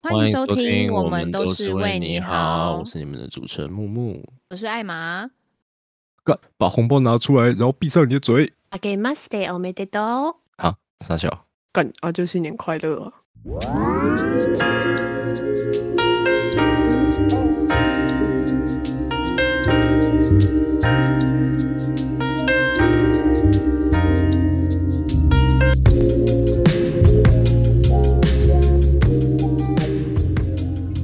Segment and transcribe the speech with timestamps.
[0.00, 2.78] 欢迎收听，我们都是为你好。
[2.78, 5.28] 我是你们的主持人木木，我是艾玛。
[6.24, 8.52] 干，把红包拿出来，然后闭上你的嘴。
[8.70, 10.34] あけましておめでとう。
[10.56, 11.46] 好，傻笑。
[11.72, 13.12] 干啊，就新年快乐。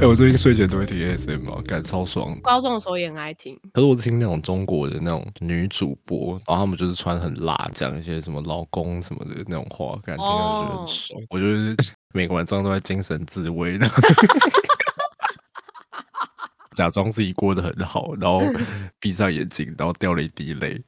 [0.04, 2.38] 哎，我最近睡前都会听 SM 啊，感超爽。
[2.42, 11.18] 高中的时候也很爱听，可是我是听那种中国的那种女主播，然后他们就是穿很辣，讲一些什么老公什么的那种话，感觉就觉得很爽。
[11.30, 11.74] 我就是
[12.12, 13.90] 每个晚上都在精神自慰的，
[16.76, 18.42] 假装自己过得很好，然后
[19.00, 20.78] 闭上眼睛，然后掉了一滴泪，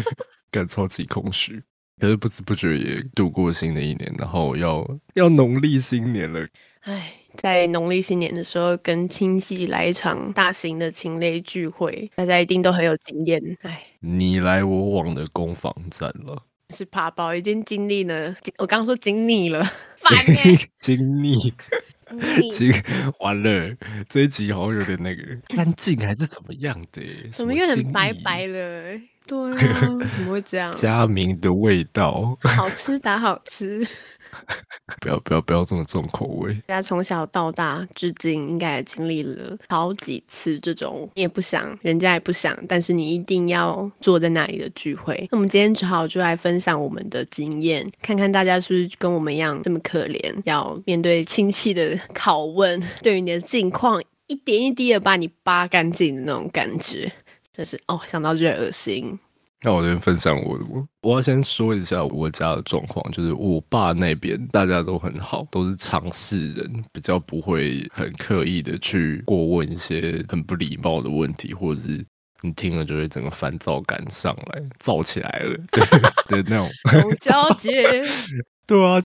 [0.50, 1.62] 感超级空虚。
[2.00, 4.82] 可是不知不觉也度过新的一年，然后要
[5.12, 6.48] 要农历新年了，
[6.84, 7.18] 唉。
[7.36, 13.40] 在农历新年的时候，跟亲戚来一场大型的情类聚会，大家一定都很有经验。
[13.62, 16.42] 哎，你来我往的攻防战了，
[16.74, 18.34] 是怕包已经经历了。
[18.58, 19.62] 我刚刚说经历了，
[20.02, 20.24] 烦
[20.80, 21.52] 经历，
[22.52, 22.72] 经
[23.20, 23.74] 完了。
[24.08, 27.02] 这一集好像有点那个干净还是怎么样的？
[27.32, 29.00] 怎么有点白白了？
[29.24, 29.80] 对啊，
[30.16, 30.70] 怎么会这样？
[30.76, 33.86] 佳明的味道，好吃打好吃。
[35.00, 36.54] 不要不要不要这么重口味！
[36.66, 45.28] 大家从小到大至今，应该也经历了好几次这种你也不想，人家也不想，但是你一定要坐在那里的聚会。
[45.30, 57.12] 那我们今天只好就来分享我们的经验，看看大家是不是跟我们一样这么可怜，要面对亲戚的拷问，对于你的近况一点一滴的把你扒干净的那种感觉，
[57.52, 59.18] 真是哦，想到就恶心。
[59.64, 72.04] 那我这边分享我，我我要先说一下我家的状况，就是我爸那边大家都很好，都是常事人，比较不会很刻意的去过问一些很不礼貌的问题，或者是
[72.40, 75.56] 你听了就会整个烦躁感上来，燥起来了
[76.26, 76.68] 对那种。
[77.20, 78.02] 交接，
[78.66, 79.00] 对啊。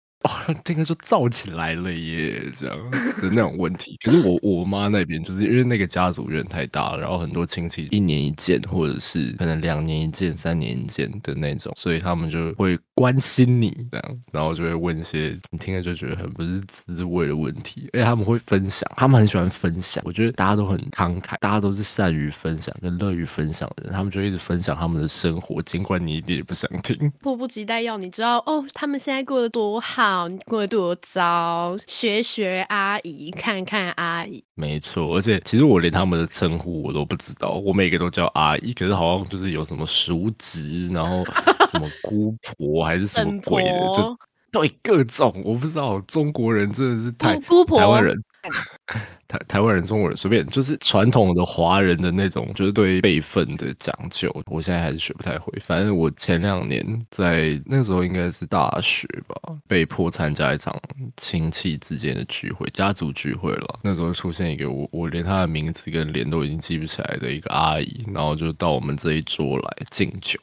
[0.63, 3.97] 听说造起来了耶，这样的那种问题。
[4.03, 17.89] 可是我我妈那边就是因为那个家族有点太大了，然后很多亲戚一年一见，或者是可能两年一见、三年一见的那种，所以他们就会关心你这样，然后就会问一些你听了就觉得很不是滋味的问题。
[17.93, 20.03] 而且他们会分享，他们很喜欢分享。
[20.05, 30.14] 我觉得大家都很慷慨，大家都是善于分享跟乐于分享的人，他们就一直分享他们的生活，尽管你一点也不想听，迫不及待要你知道哦，他们现在过得多好。
[30.45, 34.43] 过得多糟，学学阿姨，看看阿姨。
[34.55, 41.23] 没错，而且其实我连他们的称呼我都不知道，我每个都叫阿姨，可是好像就是有什么叔侄，然后
[41.71, 44.17] 什么姑婆还是什么 鬼的，就
[44.51, 45.99] 对各种我不知道。
[46.01, 48.21] 中国人真的是太台湾人。
[49.27, 54.31] 台台湾人、中国人随便，就是传统的华人的那种，就是对辈分的讲究。
[54.45, 55.51] 我现在还是学不太会。
[55.59, 59.35] 反正我前两年在那时候应该是大学吧，
[59.67, 60.79] 被迫参加一场
[61.17, 63.79] 亲戚之间的聚会，家族聚会了。
[63.81, 70.39] 那时候出现一个我我连他的名字跟脸都已经记不起来的一个阿姨，然后就到我们这一桌来敬酒。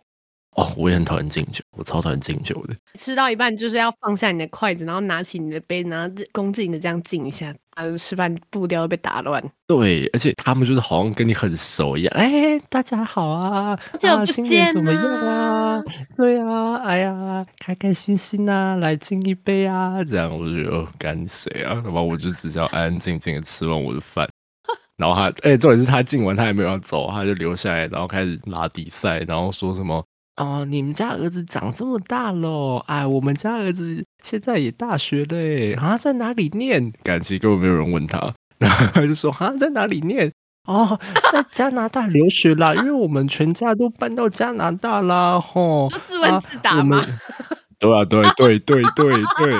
[0.54, 2.76] 哦，我也很讨厌敬酒，我超讨厌敬酒的。
[2.98, 7.54] 吃到一半就是要放下你的筷子，然后拿起你的杯，然后恭敬的这样敬一下。
[7.70, 9.42] 啊，吃饭步调被打乱。
[9.66, 12.14] 对，而且他们就是好像跟你很熟一样。
[12.14, 15.82] 哎，大家好啊，久不见怎么样啊？
[16.18, 21.80] 对啊，哎呀，开开心心啊，来敬一杯啊，这样我就觉得干谁啊？
[21.82, 24.28] 然后我就只想安安静静的吃完我的饭。
[24.98, 30.04] 然后他，哎，重点是他敬完他还没有要走，他就留下来，然后开始拉比赛，然后说什么。
[30.36, 36.90] 哦，你们家儿子长这么大了，哎，我们家儿子现在也大学嘞，啊，在哪里念？
[37.02, 40.32] 感情根本没有人问他，然后他就说啊，在哪里念？
[40.64, 40.98] 哦，
[41.30, 47.04] 在加拿大留学啦，因为我们全家都搬到加拿大啦，吼，自问自答吗？
[47.78, 49.54] 对啊，对对对对对，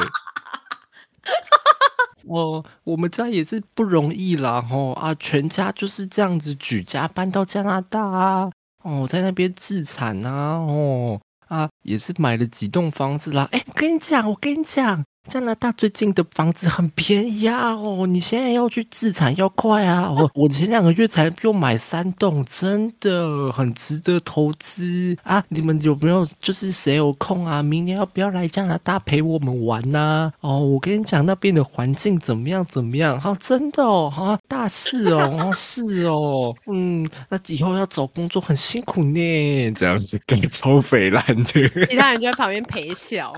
[2.25, 8.51] 我我们家也是不容易啦，吼啊，全家就是这样子举家搬到加拿大啊。
[8.83, 10.31] 哦，在那边自产呐，
[10.69, 13.49] 哦啊，也是买了几栋房子啦。
[13.53, 15.05] 哎，我跟你讲，我跟你讲。
[15.29, 17.73] 加拿大最近的房子很便宜啊！
[17.75, 20.11] 哦，你现在要去自产要快啊！
[20.11, 25.43] 我我前两个月才又买三栋，真的很值得投资啊！
[25.49, 27.63] 你们有没有就是谁有空啊？
[27.63, 30.31] 明年要不要来加拿大陪我们玩呢？
[30.41, 33.19] 哦，我跟你讲那边的环境怎么样怎么样？
[33.19, 43.33] 哈，真的哦，哈，大事哦，哦 是哦，嗯，那以后要找工作很辛苦呢，这样子给超肥烂的，其他人就在旁边陪笑。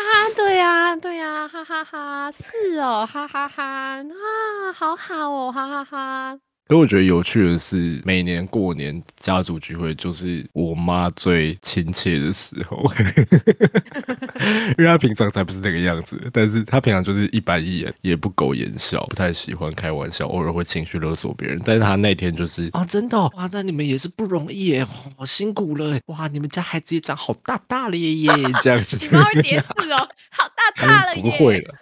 [0.00, 3.62] 啊，哈，对呀，对呀，哈哈哈，是哦，哈哈哈，
[4.02, 6.49] 啊，好好哦，哈哈哈。
[6.70, 12.80] 可我觉得有趣的是，每年过年家族聚会就是我妈最亲切的时候，
[14.78, 21.60] 因为她平常才不是那个样子，但是她平常就是一板一眼，也不苟言笑，不太喜欢开玩笑，偶尔会情绪勒索别人。
[21.64, 24.86] 但是她那天就是啊，真的哇，那你们也是不容易耶，
[25.16, 28.30] 好辛苦了哇，你们家孩子也长好大大了耶，
[28.62, 28.96] 这样子。
[29.02, 31.20] 你妈会叠字哦，好大大了耶。
[31.20, 31.74] 不会了。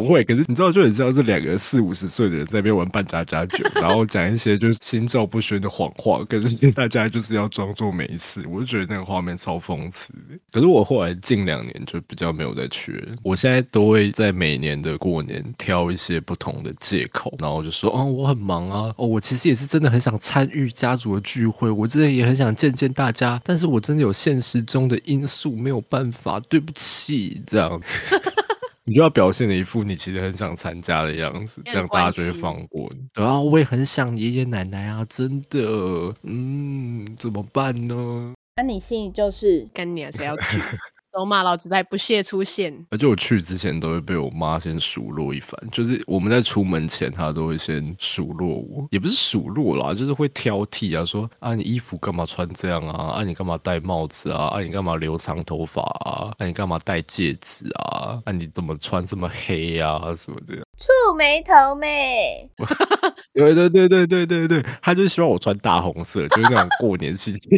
[0.00, 8.44] 不会，可是你知道，就很像是两个四五十岁的人在那边玩扮家家酒，然后讲一些就是心照不宣的谎话，可是大家就是要装作没事。
[8.50, 10.12] 我就觉得那个画面超讽刺。
[10.50, 27.80] 可是我后来近两年就比较没有再去，我现在都会在每年的过年挑一些不同的借口，然后就说：“哦，我很忙啊，哦，我其实也是真的很想参与家族的聚会，我真的也很想见见大家，但是我真的有现实中的因素没有办法，对不起。”这样。
[28.86, 33.00] 你就要表现的一副你其实很想参加的样子，这样大家就会放过你。
[33.12, 38.34] 对啊，我也很想爷爷奶奶啊，真的，嗯，怎么办呢？
[38.56, 40.60] 那你心里就是跟你谁要去？
[41.14, 62.50] 都骂老子在不屑出现，而且我去之前都会被我妈先数落一番，就是我们在出门前，她都会先数落我，也不是数落啦，就是会挑剔啊，说啊你衣服干嘛穿这样啊，啊你干嘛戴帽子啊，啊你干嘛留长头发啊，啊你干嘛戴戒指啊，啊你怎么穿这么黑啊什么的，触眉头妹，
[63.32, 67.48] 对对对对对对对，他就希望我穿大红色，就是那种过年气息。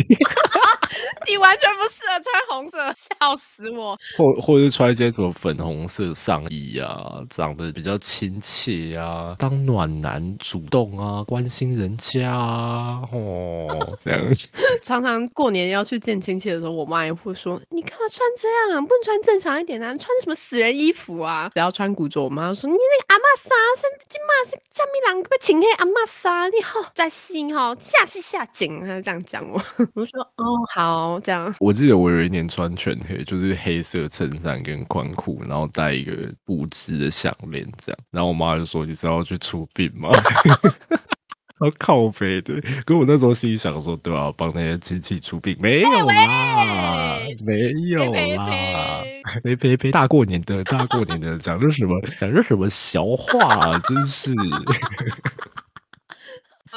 [1.28, 3.98] 你完全不适合穿红色，笑死我！
[4.16, 14.48] 或或者是穿一些什么粉红色上衣啊，长得比较亲切啊，当暖男主动啊，关心人家啊，哦，这样子。
[14.82, 18.80] 常常过年要去见亲戚的时候，我妈也会说：“你干嘛穿这样啊？
[18.80, 19.88] 不能穿正常一点啊？
[19.96, 21.50] 穿什么死人衣服啊？
[21.52, 23.50] 不要穿古着。”我妈说：“你那个阿妈纱，
[24.08, 29.60] 今嘛是下面两个被请那阿妈莎，你好在心哈，下戏下井。”她这样讲我，
[29.94, 36.12] 我说：“哦，好。”这样，我记得我有一年穿全黑，就是黑色衬衫跟宽裤，然后戴一个
[36.44, 37.98] 布织的项链，这样。
[38.10, 40.10] 然后我妈就说：“你是要去出殡吗？”
[41.58, 42.60] 好靠背的。
[42.84, 49.02] 可我那时候心里想说：“对啊，帮那些亲戚出殡，没有啦，没有啦，
[49.42, 51.98] 呸呸 呸大过年的，大过年的，讲的什么？
[52.20, 53.78] 讲的什么小话？
[53.78, 54.34] 真是。”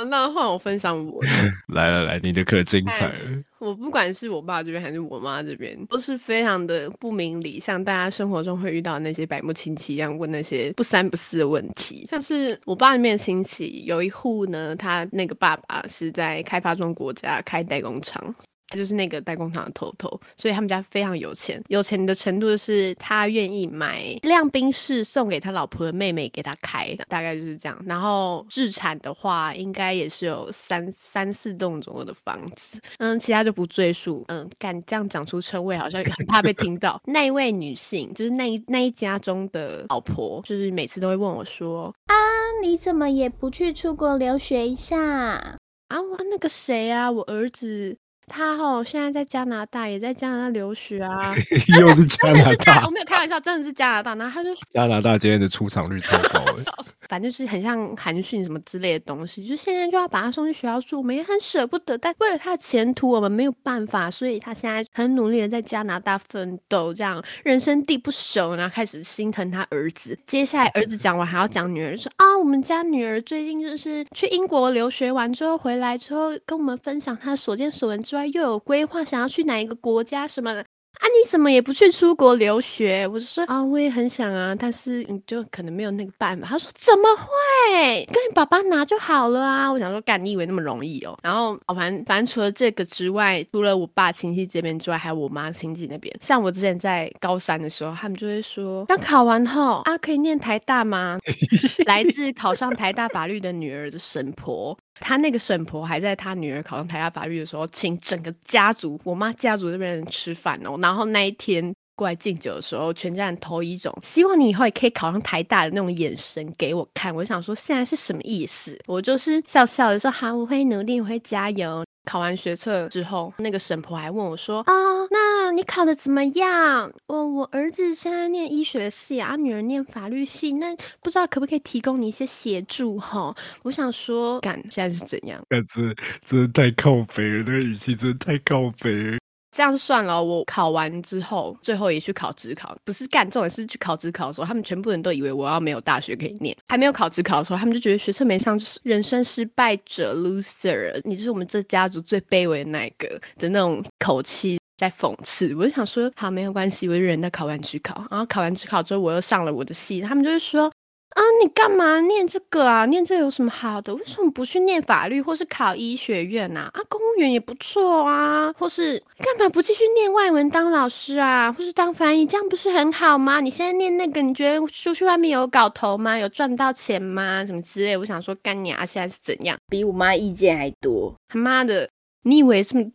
[0.06, 1.30] 那换我分享我的，
[1.74, 3.14] 来来来，你的可精彩了。
[3.60, 12.08] 我不管是我爸这边还是我妈这边，都是非常的不明理，像大家生活中会遇到那些百慕亲戚一样，问那些不三不四的问题。
[12.10, 18.34] 像是我爸那边亲戚有一户呢，他那个爸爸是在开发中国家开代工厂。
[18.70, 20.08] 他就是那个代工厂的头头，
[20.38, 27.78] 所以他们家非常有钱，有钱的程度是他愿意买辆宾士送给他老婆的妹妹给他开，大概就是这样。
[27.86, 34.24] 然后日产的话，应该也是有三三四栋左右的房子，嗯，其他就不赘述。
[34.28, 37.02] 嗯，敢这样讲出称谓，好像很怕被听到。
[37.08, 42.16] 那一位女性，就是那一那一家中的老婆，就是每次都会问我说：“啊，
[42.62, 45.58] 你怎么也不去出国留学一下啊？
[45.90, 47.98] 我那个谁啊，我儿子。”
[48.30, 51.34] 他哦，现在在加拿大，也在加拿大留学啊。
[51.80, 54.16] 又是加拿大，我没有开玩笑，真的是加拿大。
[54.16, 56.46] 然后他就加拿大今天的出场率超高，
[57.10, 59.46] 反正就是很像韩讯什么之类的东西。
[59.46, 70.18] 就现在就要把他送去学校住，我们也很舍不得，但为了他的前途，我们没有办法，所以他现在很努力的在加拿大奋斗，这样人生地不熟，然后开始心疼他儿子。
[70.26, 78.30] 接下来儿子讲完，还要讲女儿，说啊，我们家女儿最近就是去英国留学完之后回来之后，跟我们分享她所见所闻之外。
[78.30, 80.64] 又有规划想要去哪一个国家什么的
[81.00, 81.04] 啊？
[81.10, 83.08] 你怎么也不去出国留学？
[83.08, 86.48] 我就说啊，我也很想啊，但是你就可能没有那个办法。
[86.48, 88.06] 他说怎么会？
[88.06, 89.72] 跟你爸爸拿就好了啊！
[89.72, 91.18] 我想说，干你以为那么容易哦？
[91.24, 96.16] 然后反正反正除了这个之外，除了我爸亲戚这边之外，还有我妈亲戚那边。
[96.22, 101.20] 像我之前在高三的时候，他们就会说，刚考完后啊，可以念台大吗？
[101.86, 104.78] 来自考上台大法律的女儿的神婆。
[105.00, 110.78] 他那个婶婆还在他女儿考上台大法律的时候，请整个家族，我妈家族这边人吃饭哦。
[110.82, 117.14] 然后那一天过来敬酒的时候，全家人投一种希望你以后也可以考上台大的那种眼神给我看。
[117.14, 118.80] 我想说现在是什么意思？
[118.88, 124.74] 我就是笑笑的说：“好，我会努力，我会加油。”考完学测之后，那个婶婆还问我说：“啊，
[125.12, 125.19] 那
[125.52, 126.92] 你考的怎么样？
[127.08, 135.42] 我我儿子现在念医学系啊，女儿念法律系，那不知道可不可以提供你一些协助哈？”我想说，干现在是怎样？
[135.50, 135.94] 干这
[136.26, 139.18] 真的太靠北了，那个语气真的太靠北了。
[139.52, 146.56] 这样算了，我考完之后，最后也去考职考，不是干重点是去考职考的时候，他们全部人都以为我要没有大学可以念。
[146.68, 155.54] 还没有考职考的时候，他们就觉得学测没上就是人生失败者 loser，你就是我们这家族最卑微的那个的那种口气在讽刺。
[155.56, 160.72] 我就想说，好没有关系，我就忍到考完职考，然后考完职考之后，我又上了我的戏，他们就是说。
[161.16, 162.86] 啊，你干嘛念这个啊？
[162.86, 163.94] 念这有什么好的？
[163.96, 166.70] 为什么不去念法律或是考医学院呐？
[166.72, 168.54] 啊，公务员也不错啊。
[168.54, 171.52] 或是干嘛不继续念外文当老师啊？
[171.52, 173.42] 或是当翻译，这样不是很好吗？
[173.42, 176.16] 你现在念那个，你觉得出去外面有搞头吗？
[176.16, 177.44] 有赚到钱吗？
[177.44, 177.98] 什么之类？
[177.98, 178.86] 我想说，干你啊！
[178.86, 179.58] 现在是怎样？
[179.68, 181.14] 比我妈意见还多。
[181.28, 181.90] 他妈的，
[182.22, 182.86] 你以为这么？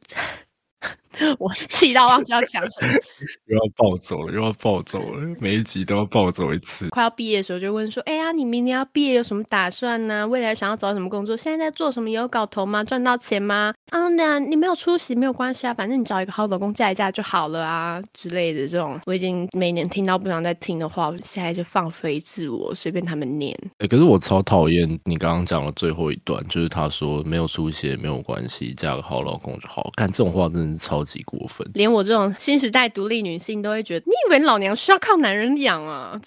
[1.39, 2.93] 我是气到忘记要讲什么，
[3.47, 6.89] 又要暴走了，又要暴走了，每一集都要暴走一次。
[6.91, 10.27] 快要毕业的时候就问说：“哎呀，你明年要毕业有什么打算呢？
[10.27, 11.37] 未来想要找什么工作？
[11.37, 12.11] 现在在做什么？
[12.11, 12.83] 有搞头吗？
[12.85, 13.73] 赚到钱吗？
[13.91, 18.99] 啊，那你没有出息没有关系啊，反正你找一个好老公嫁一嫁就好了啊之类的这种。
[19.07, 23.57] 我已经每年听到不想再听的话，我现在就放飞自我，随便他们念。
[23.79, 29.91] 哎，可是我超讨厌你刚刚讲的最后一段，就是他说没有出息没有关系，嫁个好老公就好。
[29.97, 31.69] 干这种话真的是超级过分。
[31.75, 36.21] 连我这种新时代独立女性都会觉得，你以为老娘需要靠男人养啊？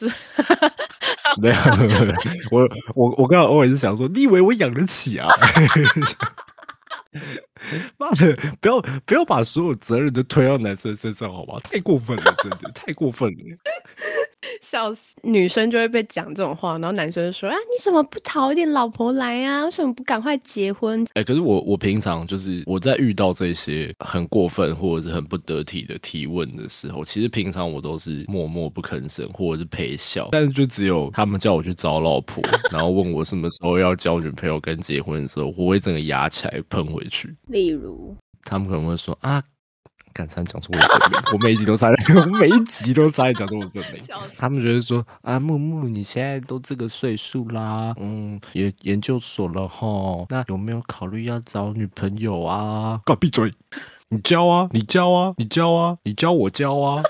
[1.42, 1.56] 没有，
[2.52, 2.62] 我
[2.96, 5.28] 我我刚刚偶尔是想说，你以为我养得起啊？
[7.98, 11.56] 妈的，不要不要把所有责任都推到男生身上，好吗？
[11.64, 13.58] 太过分了，真的太过分了。
[14.70, 19.64] 笑死，女生就会被讲这种话，然后男生就说啊，你怎么不讨一点老婆来啊？
[19.64, 21.06] 为什么不赶快结婚？
[21.14, 37.34] 哎，可是我我平常就是我在遇到这些很过分或者是很不得体的提问的时候，其实平常我都是默默不吭声或者是陪笑，但是就只有他们叫我去找老婆， 然后问我什么时候要交女朋友跟结婚的时候，我会整个牙起来喷回去。
[37.48, 39.42] 例如，他们可能会说啊。
[40.18, 44.02] 敢差讲出我的名， 我每一集都差点，我每一集都差点讲出我的名。
[44.36, 53.00] 他们觉得说啊，木木你现在都这个岁数啦，嗯，研研究所了哈，那有没有考虑要找女朋友啊？
[53.06, 53.54] 给我闭嘴！
[54.10, 57.04] 你教啊，你教啊，你教啊，你教我教啊，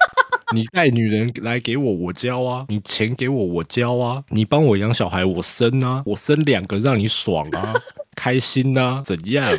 [0.54, 7.74] 你带女人来给我，我教啊，你钱给我，我教啊，你帮我养小孩，我生啊，我生两个让你爽啊。
[8.14, 9.02] 开心呐？
[9.04, 9.50] 怎样？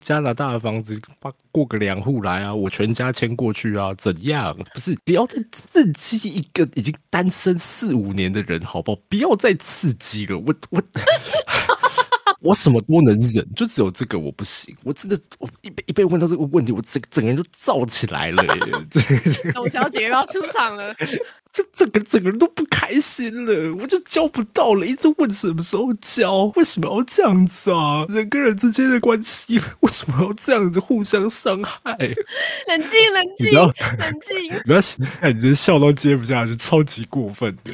[0.00, 1.00] 加拿大的房子，
[1.52, 2.54] 过个两户来啊！
[2.54, 3.92] 我全家迁过去啊！
[3.98, 4.56] 怎样？
[4.72, 5.42] 不是，不要再
[5.94, 9.00] 刺激一个已经单身四五年的人，好不好？
[9.08, 10.82] 不要再刺激了，我我
[12.40, 14.76] 我什么都能忍，就只有这个我不行。
[14.84, 18.72] 我真的，我一被一被问到这个问题，我整整个人就燥起来了耶。
[19.54, 20.94] 董小姐要出场了。
[21.54, 28.04] 这整个整个人都不开心了，我就交不到了，一直问什么时候交，为什么要这样子啊？
[28.08, 31.96] 人跟人之间的关系为什么要这样子互相伤害？
[32.66, 34.62] 冷静， 冷静，冷静！
[34.64, 34.80] 不要，
[35.20, 37.72] 看你这笑到接不下去，超级过分的。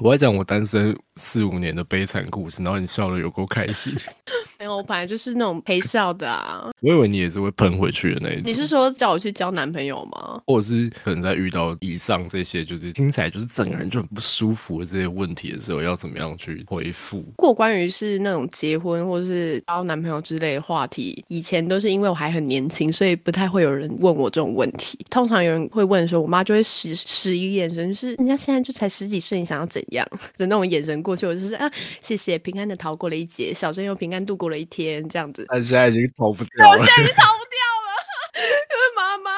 [0.00, 3.92] 我在讲我单身四五年的悲惨故事，然后你笑的有够开心。
[4.60, 6.68] 没有，我本来就是那种陪笑的啊。
[6.80, 8.42] 我以为你也是会喷回去的那一种。
[8.44, 10.40] 你是说叫我去交男朋友吗？
[10.46, 17.24] 或者是可能在遇到以上这些，就是听起来就是整个人就很不舒服的这些问题的时候，要怎么样去回复？
[17.36, 24.98] 过关于是那种结婚或者是交男朋友之类的话题，以前都是因为我还很年轻，所以不太会有人问我这种问题。
[25.08, 35.44] 通常有人会问的时候，我妈就会使使一个眼神，就是人家现在就才十几岁，你想要怎样的那种眼神过去，我就是啊，谢谢，平安的逃过了一劫，小珍又平安度过了一天，这样子。
[35.48, 37.90] 他现在已经逃不掉了，我现在已经逃不掉了，
[38.70, 39.30] 因为妈妈。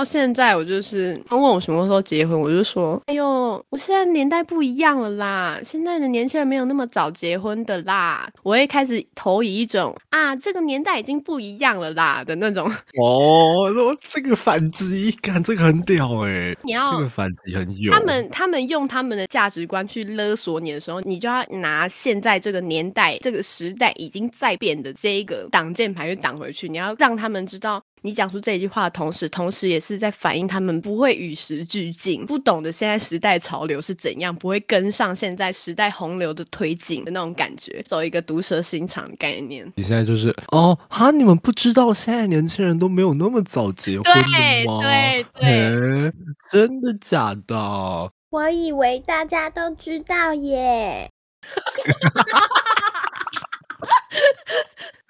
[0.00, 8.26] 到现在我就是他问我什么时候结婚，我就说：哎呦，我现在年代不一样了啦，现在的年轻人没有那么早结婚的啦。
[8.42, 12.66] 我会开始投以一种啊，这个年代已经不一样了啦的那种。
[12.98, 13.70] 哦，
[14.08, 16.56] 这个反击感，这个很屌哎！
[16.62, 17.92] 你要这个反击很有。
[17.92, 26.70] 他们他们用他们的价值观去勒索你的时候，你就要拿现在这个年代、这个时代已经在变的这一个挡箭牌去挡回去。
[26.70, 27.82] 你要让他们知道。
[28.02, 39.70] 你讲出这一句话的同时，同时也是在反映他们不会与时俱进，不懂得现在时代潮流是怎样，不会跟上现在时代洪流的推进的那种感觉，走一个毒蛇心肠的概念。
[39.76, 44.80] 你现在就是哦，哈，你们不知道现在年轻人都没有那么早结婚的吗？
[44.82, 46.12] 对对，
[46.50, 48.10] 真的假的？
[48.30, 51.10] 我以为大家都知道耶。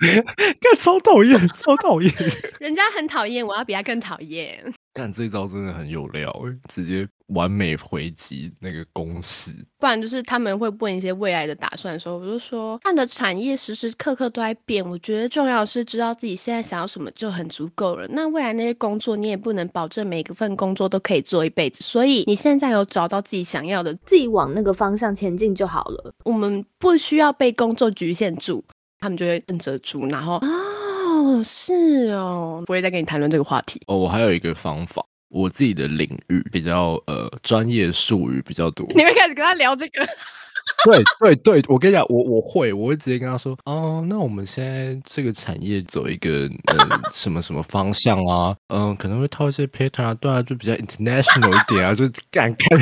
[0.61, 2.12] 干超讨厌，超讨厌！
[2.59, 4.73] 人家很讨厌，我要比他更讨厌。
[4.92, 6.35] 干这招真的很有料，
[6.69, 9.52] 直接完美回击那个公式。
[9.78, 18.09] 不然就是他们会问一些未来的打算的时候，我就说，看的产业时时刻刻都在变，我觉得重要的是知道自己现在想要什么就很足够了。
[18.09, 26.12] 那未来那些工作，你也不能保证每个份工作都可以做一辈子，所以你现在有找到自己想要的，自己往那个方向前进就好了。
[26.25, 28.64] 我们不需要被工作局限住，
[29.00, 33.80] 他们就会瞪着住，然后哦，是哦，不会再跟你谈论这个话题。
[33.87, 35.02] 哦，我还有一个方法。
[35.30, 40.07] 我自己的领域比较呃专业术语比较多， 你会开始跟他聊这个。
[40.84, 46.76] 对对对，我跟你讲，我我会，我会直接跟他说，哦，那我们现在这个产业走一个呃
[47.10, 52.78] 什么什么方向啊，嗯，可能会套一些 pattern 啊，对啊，就比较 international 一点啊，就敢看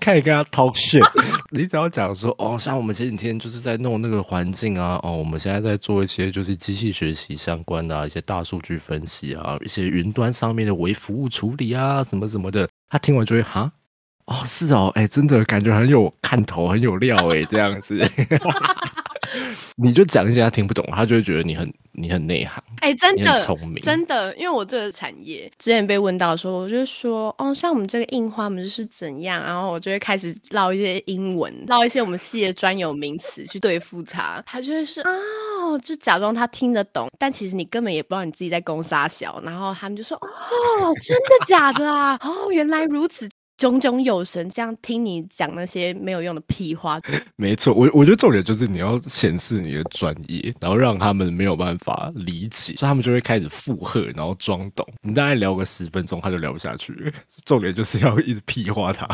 [0.00, 1.02] 看跟他 talk shit。
[1.50, 13.70] 你只要讲说，哦，像我们前几天就是在弄那个环境啊，哦，我们现在在做一些就是机器学习相关的啊，一些大数据分析啊，一些云端上面的微服务处理啊，什么什么的，他听完就会哈。
[14.26, 18.00] 哦，是哦，哎，真的感觉很有看头，很有料，哎，这样子，
[19.76, 42.16] 你就讲一些他听不懂，他就会觉得你很你很内行，哎，真的聪明，真的，因为我这个产业之前被问到说，我就说，哦，像我们这个印花我们是怎样，然后我就会开始唠一些英文，唠一些我们系的专有名词去对付他，他就会是哦，就假装他听得懂，但其实你根本也不知道你自己在攻杀小，然后他们就说，哦，真的假的啊？
[42.22, 43.28] 哦，原来如此。
[43.62, 47.00] 炯炯有神，这样听你讲那些没有用的屁话。
[47.36, 54.84] 没错，我我觉得重点就是你要显示你的专业，然后让他们没有办法理解，所以他们就会开始附和，然后装懂。
[55.00, 56.92] 你大概聊个十分钟，他就聊不下去。
[57.46, 59.06] 重点就是要一直屁话他。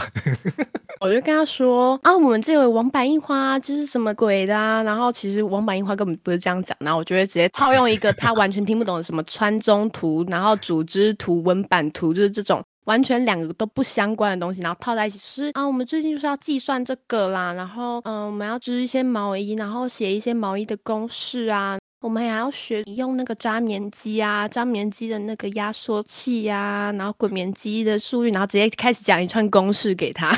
[1.00, 12.64] 我就跟他说啊，我们这有王版印花就是什么鬼的啊，然后其实王版印花根本不是这样讲，然后我就会直接套用一个他完全听不懂的什么川中图，然后组织图、文版图，就是这种。
[12.88, 30.34] 完全两个都不相关的东西，然后套在一起是啊，我们最近就是要计算这个啦，然后嗯，我们要织一些毛衣，然后写一些毛衣的公式啊，我们还要学用那个扎棉机啊，扎棉机的那个压缩器呀，然后滚棉机的速率，然后直接开始讲一串公式给他。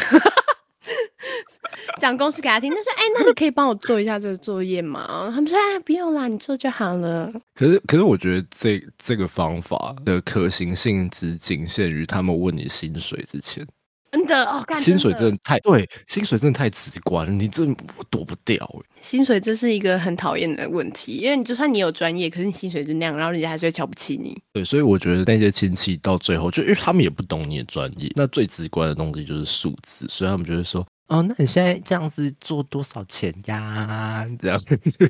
[1.99, 13.67] 讲公式给他听，他说：“哎，那你可以帮我做一下这个作业吗？”他们说：“哎，不用啦，你做就好了。”可是，可是我觉得这这个方法的可行性只仅限于他们问你薪水之前。
[14.13, 17.73] 真的哦，薪水真的太对，薪水真的太直观，你真
[18.11, 18.69] 躲不掉
[19.01, 24.37] 薪水这是一个很讨厌的问题，因为你就算你有专业，可是你薪水就那样，然后人家还是会瞧不起你。
[24.53, 30.85] 对，所以我觉得那些亲戚到最后，就因为他们也不懂你的专业，那最直观的东西就是数字，所以他们觉得说。
[31.11, 34.25] 哦，那你现在这样子做多少钱呀？
[34.39, 34.57] 这样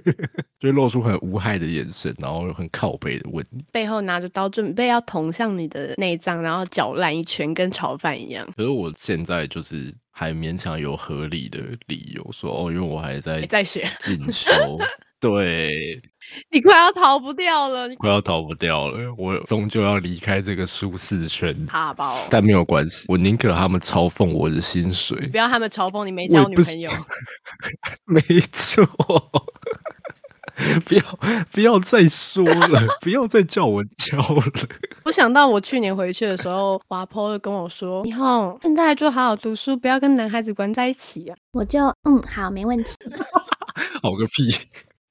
[0.58, 8.50] 就露出很无害的眼神，然后很靠背的问你，背后拿着刀准备要捅向你的内脏，然后搅烂一圈，跟炒饭一样。
[8.56, 14.50] 可是我现在就是还勉强有合理的理由说，哦，因为我还在在学进修。
[15.20, 16.00] 对，
[16.50, 21.54] 你快要逃不掉了，你快要逃不掉了，我终究要离开这个舒适圈。
[21.66, 26.90] 哈包，但没有关系，我宁可他们嘲讽我的薪水，不要他们嘲讽你没交女朋友。
[28.06, 28.20] 没
[28.52, 28.86] 错，
[30.86, 31.02] 不要
[31.52, 34.42] 不要再说了， 不要再叫我交了。
[35.04, 42.94] 我想到我去年回去的时候，华婆跟我说：“以后现在就好好读书，不要跟男孩子关在一起啊。”我就嗯，好，没问题。
[44.02, 44.50] 好个屁！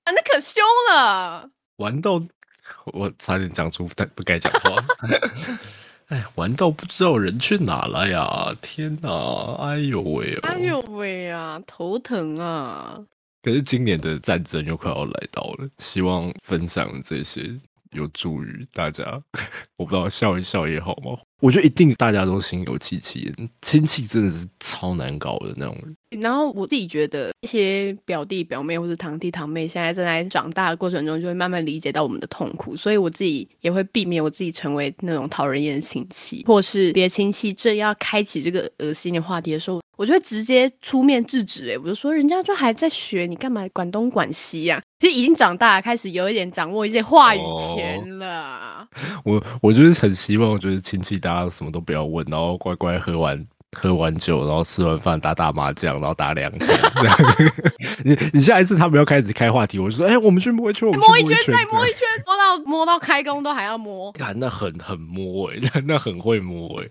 [0.09, 1.51] 啊，那可凶了！
[1.77, 2.19] 玩到
[2.87, 4.83] 我差点讲出不不该讲话。
[6.07, 8.55] 哎，玩到不知道人去哪了呀！
[8.59, 9.55] 天哪！
[9.59, 10.35] 哎呦喂！
[10.41, 11.61] 哎呦喂啊！
[11.67, 12.99] 头疼啊！
[13.43, 17.55] 可是今年的战争又快要来到了，希望分享这些
[17.91, 19.21] 有助于大家。
[19.77, 21.15] 我不知道笑一笑也好吗？
[21.41, 25.95] 我觉得一定大家都心有戚戚，亲戚真的是超难搞的那种人。
[26.19, 41.69] 然后我自己觉得，一些表弟表妹或者堂弟堂妹，现在正在长大的过程中，就会慢慢理解到我们的痛苦，所以我自己也会避免我自己成为那种讨人厌的亲戚，或是别亲戚正要开启这个恶心的话题的时候，我就会直接出面制止。
[41.71, 44.81] 哎，我就说人家就还在学，你干嘛管东管西呀？
[44.99, 47.39] 其实已经长大了，开始有一点掌握一些话语
[47.75, 48.87] 权 了。
[49.23, 53.45] 我我就是很希望，就是亲戚大家什么都不要问，然后乖乖喝完
[53.77, 56.67] 喝完酒，然后吃完饭打打麻将，然后打两天。
[58.03, 64.11] 你你下一次他们要开始开话题，我就说，哎，我们去摸一圈，摸一圈再摸一圈，摸到摸到开工都还要摸。
[64.13, 66.87] 看 那很很摸哎，那那很会摸哎。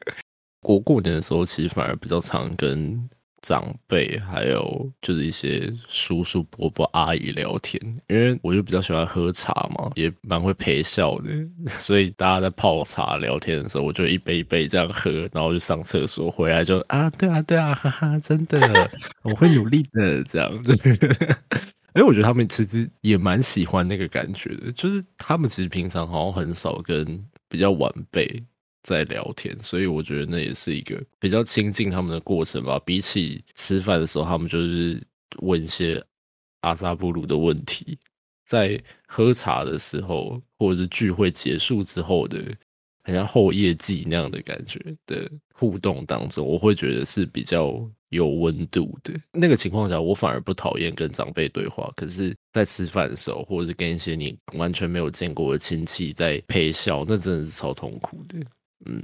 [0.60, 3.08] 过过年的时候，其实反而比较常跟
[3.44, 7.78] 长辈，还有就是一些叔叔伯伯、阿姨聊天，
[8.08, 11.30] 因为我就比较喜欢喝茶嘛，也蛮会陪笑的，
[11.68, 18.90] 所以大家在泡茶聊天的时候，我就一杯一杯这样喝，然后就上厕所，回来就啊，对啊，对啊，哈哈，真的，
[19.22, 20.74] 我会努力的，这样子。
[21.92, 28.42] 哎，我觉得他们其实也蛮喜欢那个感觉的，就是他们其实平常好像很少跟比较晚辈。
[28.84, 32.78] 在聊天，所以我觉得那也是一个比较亲近他们的过程吧。
[32.84, 35.02] 比起吃饭的时候，他们就是
[35.38, 36.00] 问一些
[36.60, 37.96] 阿萨布鲁的问题；
[38.46, 42.38] 在喝茶的时候，或者是聚会结束之后的，
[43.04, 49.14] 很像后夜祭那样的感觉的互动当中，我会觉得是比较有温度的。
[49.32, 51.90] 那个情况下，我反而不讨厌跟长辈对话。
[51.96, 58.38] 可是，在吃饭的时候，或者是跟一些你完全没有见过的亲戚在陪笑，那真的是超痛苦的。
[58.86, 59.02] 嗯，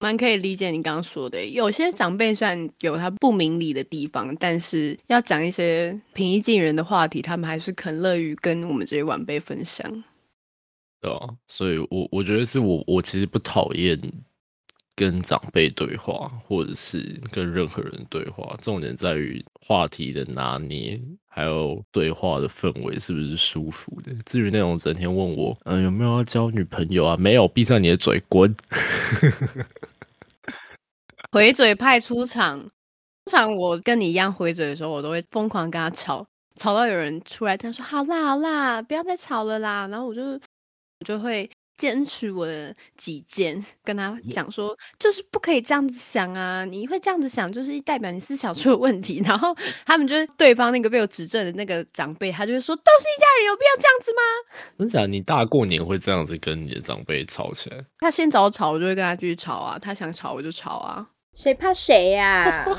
[0.00, 1.44] 蛮可以理解你刚刚说的。
[1.44, 10.04] 有些长辈虽然有他不明理的地方，但是要讲一些平易近人的话题，他们还是肯乐于跟我们这些晚辈分享。
[11.00, 14.00] 对啊，所以我我觉得是我我其实不讨厌
[14.94, 21.00] 跟长辈对话，或者是跟任何人对话，重点在于话题的拿捏。
[21.36, 24.10] 还有对话的氛围是不是舒服的？
[24.24, 27.14] 至于那种整天问我，嗯，有没有要交女朋友啊？
[27.18, 28.56] 没有，闭上你的嘴，滚！
[31.30, 32.58] 回嘴派出场，
[33.26, 41.50] 通常我跟你一样回嘴的时候，我都会疯狂跟他吵，吵到有人出来，他说好啦好啦，不要再吵了啦，然后我就我就会。
[41.76, 46.64] 坚持我的己见，跟他讲说，就是不可以这样子想啊！
[46.64, 49.22] 你会这样子想，就是代表你思想出了问题。
[49.26, 54.20] 然后他们就是对方那个被我指正的那个长辈，他就会说，都是一家人，有必要这样子吗？
[54.78, 55.06] 真假？
[55.06, 57.84] 你大过年会这样子跟你的长辈吵起来？
[57.98, 59.78] 他先找我吵，我就会跟他继续吵啊。
[59.78, 62.64] 他想吵我就吵啊，谁怕谁呀？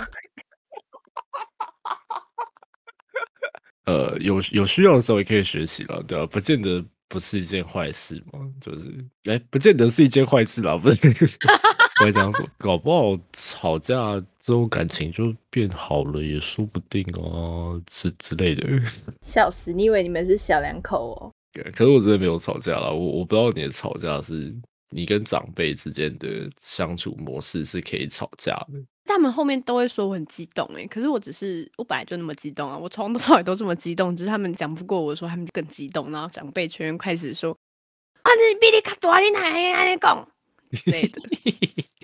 [3.85, 6.25] 呃，有有需要的时候也可以学习了，对吧？
[6.25, 6.83] 不见得。
[7.07, 8.39] 不是一件坏事嘛？
[8.61, 8.93] 就是，
[9.29, 11.01] 哎，不见得是一件坏事啦，不是，
[11.97, 12.45] 不会这样说。
[12.57, 18.67] 搞不好吵架之后感情就变好了，也说不定哦，之之类的。
[19.21, 19.71] 笑死！
[19.73, 21.31] 你以为你们是小两口哦？
[21.73, 24.53] 可是我真的没有吵架啦，我我不知道你的吵架是
[24.89, 28.83] 你跟长辈之间的相处模式是可以吵架的。
[29.05, 37.57] 他们后面都会说我很激动哎，可是我只是我本来就那么激动啊，我从头到尾都这么激动，只是他们讲不过我说，他们就更激动，然后长辈全员开始说
[38.21, 40.27] 啊，你比你卡多，你哪样哪样讲，
[40.87, 41.21] 类的，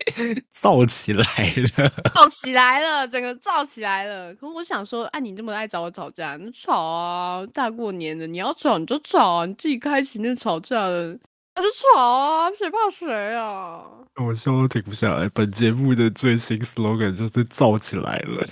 [0.53, 4.33] 燥起来了，燥起来了，整个燥起来了。
[4.35, 11.19] 可我想说，啊，你这么爱找我吵架，你吵啊，大过年的，你要吵你就吵啊，你自己开心就吵架的。
[11.55, 13.83] 那就吵啊，谁怕谁啊？
[14.15, 15.29] 我笑都停不下来。
[15.29, 18.43] 本节目的最新 slogan 就是“燥起来了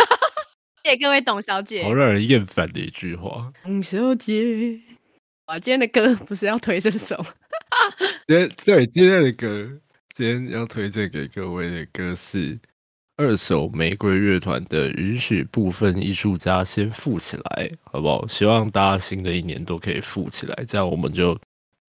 [0.84, 1.84] ”。谢谢各位董小姐。
[1.84, 3.52] 好让人厌烦的一句话。
[3.62, 4.80] 董小姐，
[5.46, 7.22] 哇，今天的歌不是要推这首？
[8.26, 9.70] 今天对今天的歌，
[10.14, 12.58] 今天要推荐给各位的歌是
[13.18, 18.26] 二手玫瑰乐团的《允许部分艺术家先富起来》，好不好？
[18.26, 21.38] 希望大家新的一年都可以富起来，这样我们就。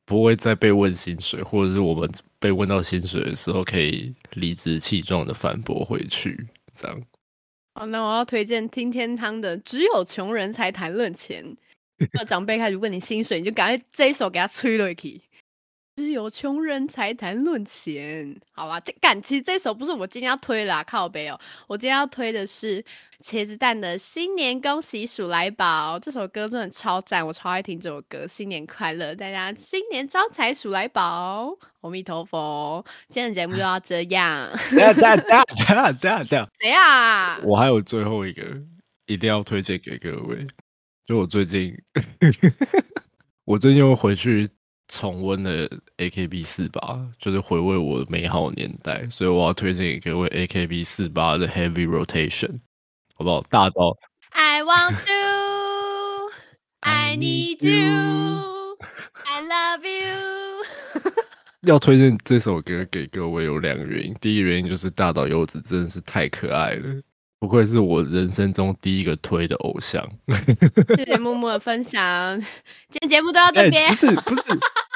[0.10, 7.00] 不会再被问薪水，或者是我们被问到薪水的时候，可以理直气壮的反驳回去，这样。
[7.76, 11.45] 好，那我要推荐听天堂的《只有穷人才谈论钱》。
[12.13, 15.22] 那长辈开始问你薪水，你就赶快这一首给他吹了去。
[16.00, 18.80] 只有穷人才谈论钱，好吧？
[18.80, 21.38] 这感其实这首不是我今天要推啦，靠背哦。
[21.68, 22.82] 我今天要推的是
[23.22, 28.26] 茄子蛋的《新年恭喜鼠来宝》这首歌，真的超赞，我超爱听这首歌。
[28.26, 32.86] 新年快乐，大家新年招财鼠来宝，阿弥陀佛。
[33.10, 34.50] 今天的节目就到这样。
[34.72, 37.38] 等下等下等下等下等下，谁啊？
[37.44, 38.42] 我还有最后一个，
[39.06, 40.48] 一定要推荐给各位。
[41.06, 41.78] 就我最近，
[43.44, 44.50] 我最近又回去。
[44.89, 52.60] 重温了 A K B 四八，就是回味我的美好年代，所以我要推荐给各位 A K B 四八的 Heavy Rotation，
[53.15, 53.41] 好不好？
[53.43, 53.95] 大到
[54.32, 56.32] I want to,
[56.82, 58.78] I need you,
[59.25, 60.65] I love you。
[61.62, 67.02] 要推荐这首歌给各位有两个原因，第一个原因就是大岛优子真的是太可爱了。
[67.39, 70.06] 不愧是我人生中第一个推的偶像。
[70.97, 72.38] 谢谢木木的分享，
[72.89, 73.88] 今天节目都要这边。
[73.95, 74.43] 不是不是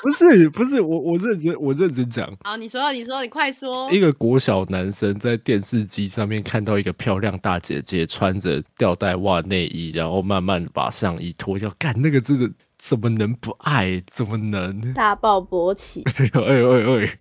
[0.01, 2.29] 不是不是，我我认真我认真讲。
[2.43, 3.89] 好，你说你说你快说。
[3.89, 14.03] 一个国小男生在电视机上面看到一个漂亮大姐姐穿着吊带袜内衣，然后慢慢把上衣脱掉，干那个真的怎么能不爱？
[14.08, 16.03] 怎么能大爆勃起？
[16.17, 17.17] 哎呦哎呦哎！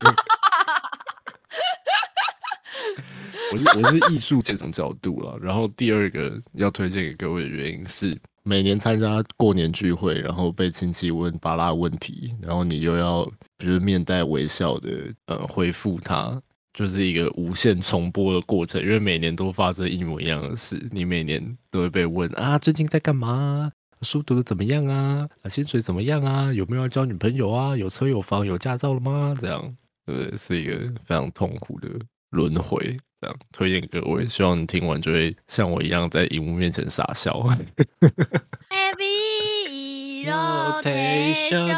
[3.53, 5.39] 我是我是艺术这种角度了。
[5.41, 13.25] 然后第二个要推荐给各位的原因是，每年参加过年聚会，然后被亲戚问巴拉问题，然后你又要
[13.59, 16.41] 比如面带微笑的呃回复他，
[16.73, 18.83] 就是一个无限重播的过程。
[18.83, 23.71] 因为每年都发生一模一样的事，你每年都会被问啊，最近在干嘛？
[24.01, 25.29] 书读的怎么样啊？
[25.49, 26.53] 薪水怎么样啊？
[26.53, 27.77] 有没有要交女朋友啊？
[27.77, 29.37] 有车有房有驾照了吗？
[29.39, 31.89] 这样，对，是一个非常痛苦的
[32.31, 32.97] 轮回。
[33.23, 37.33] 这样推荐各位，希望你听完就会像我一样在荧幕面前傻笑。
[38.69, 41.69] Heavy rotation，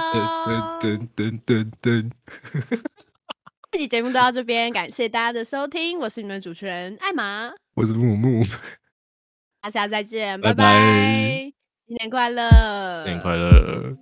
[0.40, 2.11] 噔噔噔噔噔。
[3.72, 8.42] 这期节目都到这边，感谢大家的收听，我是你们主持人艾玛，我是木木，
[9.61, 11.52] 大家再见，拜拜拜。
[11.87, 13.04] 新年快乐！
[13.04, 13.94] 新年快乐！